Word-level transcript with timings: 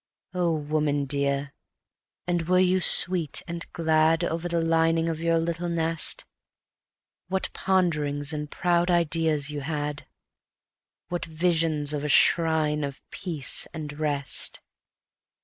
Oh, 0.33 0.51
woman 0.51 1.05
dear, 1.05 1.53
and 2.25 2.47
were 2.49 2.57
you 2.57 2.81
sweet 2.81 3.43
and 3.47 3.71
glad 3.71 4.23
Over 4.23 4.49
the 4.49 4.59
lining 4.59 5.07
of 5.09 5.21
your 5.21 5.37
little 5.37 5.69
nest! 5.69 6.25
What 7.27 7.53
ponderings 7.53 8.33
and 8.33 8.49
proud 8.49 8.89
ideas 8.89 9.51
you 9.51 9.61
had! 9.61 10.07
What 11.09 11.25
visions 11.25 11.93
of 11.93 12.03
a 12.03 12.09
shrine 12.09 12.83
of 12.83 12.99
peace 13.11 13.67
and 13.75 13.93
rest! 13.93 14.59